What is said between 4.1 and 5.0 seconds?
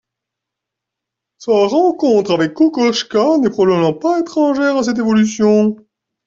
étrangère à cette